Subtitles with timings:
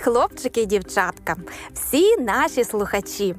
[0.00, 1.36] хлопчики і дівчатка,
[1.74, 3.34] всі наші слухачі.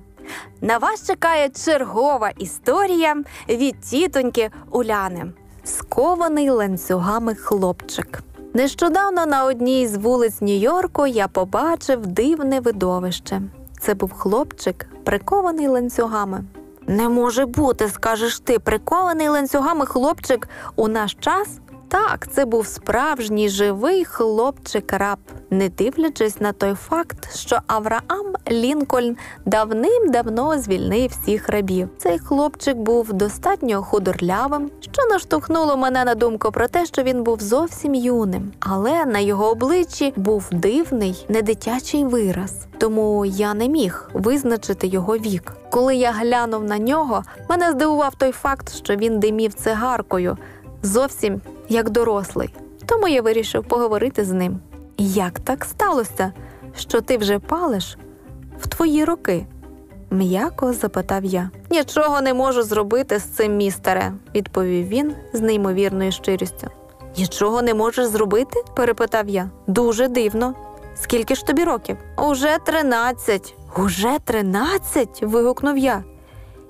[0.61, 3.15] На вас чекає чергова історія
[3.49, 5.31] від тітоньки Уляни.
[5.63, 8.23] Скований ланцюгами хлопчик.
[8.53, 13.41] Нещодавно на одній з вулиць Нью-Йорку я побачив дивне видовище.
[13.79, 16.43] Це був хлопчик, прикований ланцюгами.
[16.87, 21.47] Не може бути, скажеш ти, прикований ланцюгами хлопчик у наш час?
[21.89, 25.17] Так, це був справжній живий хлопчик-раб,
[25.49, 31.89] не дивлячись на той факт, що Авраам Лінкольн давним-давно звільнив всіх рабів.
[31.97, 37.41] Цей хлопчик був достатньо худорлявим, що наштовхнуло мене на думку про те, що він був
[37.41, 42.67] зовсім юним, але на його обличчі був дивний, недитячий вираз.
[42.77, 45.53] Тому я не міг визначити його вік.
[45.69, 50.37] Коли я глянув на нього, мене здивував той факт, що він димів цигаркою
[50.83, 52.53] зовсім як дорослий.
[52.85, 54.59] Тому я вирішив поговорити з ним.
[54.97, 56.33] Як так сталося,
[56.75, 57.97] що ти вже палиш
[58.59, 59.45] в твої роки?
[60.11, 61.49] М'яко запитав я.
[61.71, 66.67] Нічого не можу зробити з цим, містере, відповів він з неймовірною щирістю.
[67.17, 68.63] Нічого не можеш зробити?
[68.75, 69.49] перепитав я.
[69.67, 70.53] Дуже дивно.
[70.95, 71.97] Скільки ж тобі років?
[72.17, 73.55] Уже тринадцять.
[73.77, 75.23] Уже тринадцять?
[75.23, 76.03] вигукнув я.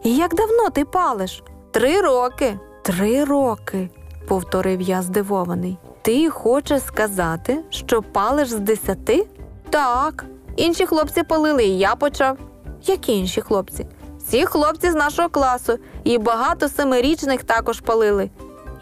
[0.04, 1.44] І як давно ти палиш?
[1.72, 2.60] Три роки.
[2.84, 3.90] Три роки,
[4.28, 5.78] повторив я здивований.
[6.02, 9.28] Ти хочеш сказати, що палиш з десяти?
[9.70, 10.26] Так.
[10.56, 12.38] Інші хлопці палили, і я почав.
[12.86, 13.86] Які інші хлопці?
[14.20, 18.30] Всі хлопці з нашого класу, і багато семирічних також палили.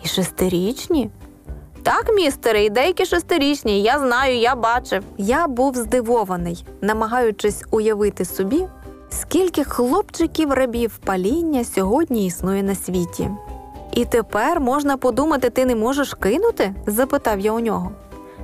[0.04, 1.10] І шестирічні?
[1.84, 5.04] Так, містере, і деякі шестирічні, я знаю, я бачив.
[5.18, 8.68] Я був здивований, намагаючись уявити собі,
[9.10, 13.30] скільки хлопчиків рабів паління сьогодні існує на світі.
[13.96, 16.74] І тепер можна подумати, ти не можеш кинути?
[16.88, 17.92] запитав я у нього.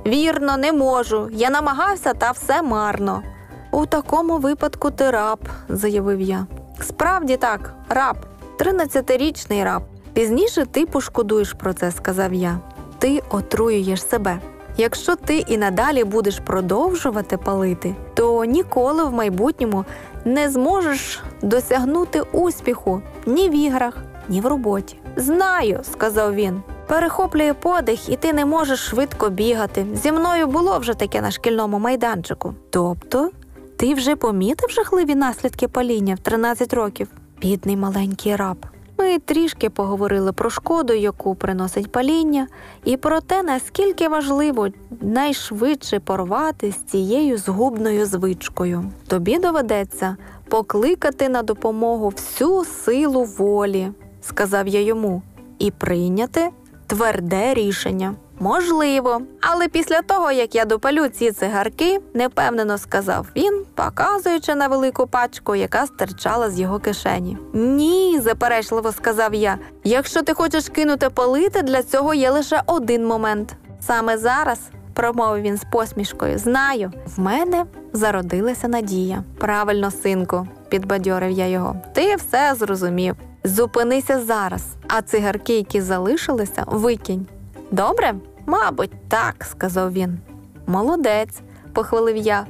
[0.06, 1.28] Вірно, не можу.
[1.32, 3.22] Я намагався, та все марно.
[3.70, 6.46] У такому випадку ти раб, заявив я.
[6.80, 8.16] Справді так, раб,
[8.58, 9.82] тринадцятирічний раб.
[10.12, 12.58] Пізніше ти пошкодуєш про це, сказав я.
[12.98, 14.38] Ти отруюєш себе.
[14.76, 19.84] Якщо ти і надалі будеш продовжувати палити, то ніколи в майбутньому
[20.24, 23.96] не зможеш досягнути успіху ні в іграх,
[24.28, 24.96] ні в роботі.
[25.16, 26.62] Знаю, сказав він.
[26.86, 29.86] Перехоплює подих, і ти не можеш швидко бігати.
[29.94, 32.54] Зі мною було вже таке на шкільному майданчику.
[32.70, 33.30] Тобто,
[33.76, 37.08] ти вже помітив жахливі наслідки паління в 13 років?
[37.40, 38.66] Бідний маленький раб.
[38.98, 42.48] Ми трішки поговорили про шкоду, яку приносить паління,
[42.84, 44.68] і про те, наскільки важливо
[45.00, 48.84] найшвидше порвати з цією згубною звичкою.
[49.08, 50.16] Тобі доведеться
[50.48, 53.88] покликати на допомогу всю силу волі,
[54.22, 55.22] сказав я йому,
[55.58, 56.50] і прийняти
[56.86, 58.14] тверде рішення.
[58.40, 65.06] Можливо, але після того, як я допалю ці цигарки, непевнено сказав він, показуючи на велику
[65.06, 67.38] пачку, яка стирчала з його кишені.
[67.52, 69.58] Ні, заперечливо сказав я.
[69.84, 73.56] Якщо ти хочеш кинути палити, для цього є лише один момент.
[73.80, 74.58] Саме зараз,
[74.94, 79.24] промовив він з посмішкою, знаю, в мене зародилася надія.
[79.38, 81.76] Правильно, синку, підбадьорив я його.
[81.94, 83.16] Ти все зрозумів.
[83.44, 87.26] Зупинися зараз, а цигарки, які залишилися, викинь.
[87.70, 88.14] Добре?
[88.46, 90.18] Мабуть, так, сказав він.
[90.66, 91.40] Молодець,
[91.72, 92.46] похвалив я.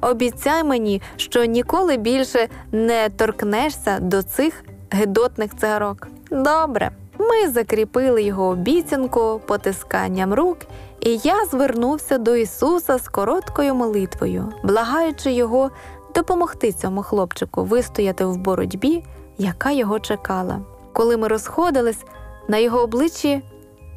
[0.00, 6.08] Обіцяй мені, що ніколи більше не торкнешся до цих гидотних цигарок.
[6.30, 6.90] Добре.
[7.18, 10.58] Ми закріпили його обіцянку потисканням рук,
[11.00, 15.70] і я звернувся до Ісуса з короткою молитвою, благаючи його
[16.14, 19.04] допомогти цьому хлопчику вистояти в боротьбі,
[19.38, 20.60] яка його чекала.
[20.92, 22.04] Коли ми розходились,
[22.48, 23.42] на його обличчі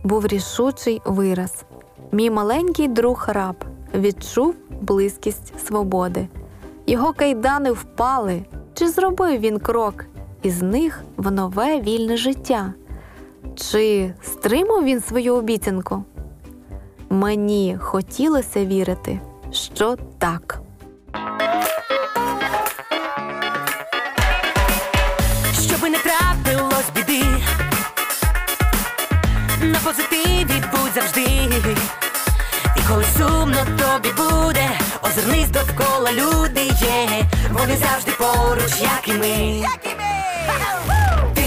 [0.04, 1.64] був рішучий вираз.
[2.12, 3.56] Мій маленький друг раб
[3.94, 6.28] відчув близькість свободи.
[6.88, 8.42] Його кайдани впали.
[8.74, 10.06] Чи зробив він крок
[10.42, 12.74] із них в нове вільне життя?
[13.56, 16.04] Чи стримав він свою обіцянку?
[17.10, 19.19] Мені хотілося вірити,
[19.52, 20.62] що так.
[25.89, 27.25] Не трапилось біди,
[29.62, 31.27] на позитиві будь завжди.
[32.75, 34.69] І коли сумно тобі буде,
[35.01, 39.68] озирнись довкола люди є, вони завжди поруч, як і ми.
[41.36, 41.41] Ти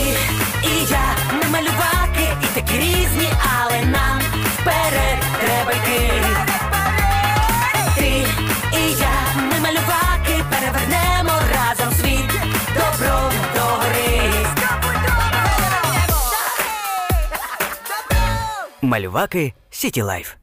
[0.65, 3.29] і я, ми малюваки, і такі різні,
[3.61, 4.21] але нам
[4.59, 5.12] вперед
[18.93, 20.35] Малюваки City Life.